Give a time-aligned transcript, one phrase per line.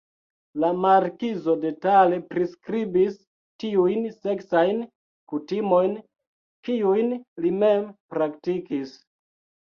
[0.61, 3.19] La markizo detale priskribis
[3.63, 4.79] tiujn seksajn
[5.33, 5.93] kutimojn,
[6.69, 7.13] kiujn
[7.45, 7.85] li mem
[8.15, 8.95] praktikis.